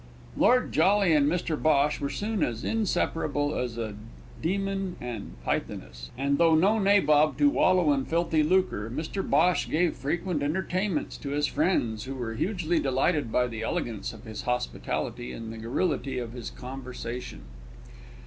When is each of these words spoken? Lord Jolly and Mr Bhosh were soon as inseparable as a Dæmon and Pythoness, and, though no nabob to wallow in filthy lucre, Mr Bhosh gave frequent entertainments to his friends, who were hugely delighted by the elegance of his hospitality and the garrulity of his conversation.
Lord 0.35 0.71
Jolly 0.71 1.13
and 1.13 1.27
Mr 1.29 1.55
Bhosh 1.55 1.99
were 2.01 2.09
soon 2.09 2.41
as 2.41 2.63
inseparable 2.63 3.53
as 3.53 3.77
a 3.77 3.93
Dæmon 4.41 4.95
and 4.99 5.35
Pythoness, 5.45 6.09
and, 6.17 6.39
though 6.39 6.55
no 6.55 6.79
nabob 6.79 7.37
to 7.37 7.51
wallow 7.51 7.93
in 7.93 8.05
filthy 8.05 8.41
lucre, 8.41 8.89
Mr 8.89 9.21
Bhosh 9.21 9.69
gave 9.69 9.95
frequent 9.95 10.41
entertainments 10.41 11.17
to 11.17 11.29
his 11.29 11.45
friends, 11.45 12.05
who 12.05 12.15
were 12.15 12.33
hugely 12.33 12.79
delighted 12.79 13.31
by 13.31 13.45
the 13.45 13.61
elegance 13.61 14.11
of 14.11 14.23
his 14.23 14.41
hospitality 14.41 15.31
and 15.33 15.53
the 15.53 15.59
garrulity 15.59 16.17
of 16.17 16.33
his 16.33 16.49
conversation. 16.49 17.41